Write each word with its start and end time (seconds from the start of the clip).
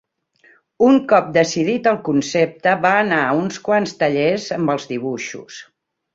Un 0.85 0.95
cop 1.11 1.27
decidit 1.35 1.89
el 1.91 1.99
concepte, 2.07 2.73
va 2.87 2.95
anar 3.03 3.21
a 3.27 3.37
uns 3.43 3.61
quants 3.69 3.95
tallers 4.01 4.49
amb 4.59 4.77
els 4.77 4.91
dibuixos. 4.95 5.63